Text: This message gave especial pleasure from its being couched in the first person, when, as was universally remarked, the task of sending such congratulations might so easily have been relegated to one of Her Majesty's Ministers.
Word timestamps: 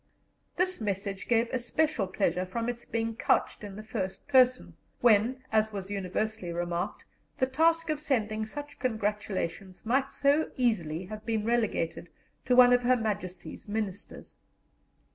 This 0.55 0.81
message 0.81 1.27
gave 1.27 1.47
especial 1.51 2.07
pleasure 2.07 2.43
from 2.43 2.67
its 2.67 2.85
being 2.85 3.15
couched 3.15 3.63
in 3.63 3.75
the 3.75 3.83
first 3.83 4.27
person, 4.27 4.73
when, 5.01 5.43
as 5.51 5.71
was 5.71 5.91
universally 5.91 6.51
remarked, 6.51 7.05
the 7.37 7.45
task 7.45 7.91
of 7.91 7.99
sending 7.99 8.47
such 8.47 8.79
congratulations 8.79 9.85
might 9.85 10.11
so 10.11 10.49
easily 10.57 11.05
have 11.05 11.23
been 11.23 11.45
relegated 11.45 12.09
to 12.45 12.55
one 12.55 12.73
of 12.73 12.81
Her 12.81 12.97
Majesty's 12.97 13.67
Ministers. 13.67 14.37